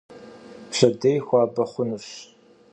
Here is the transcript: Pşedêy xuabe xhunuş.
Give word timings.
Pşedêy 0.69 1.17
xuabe 1.27 1.63
xhunuş. 1.71 2.07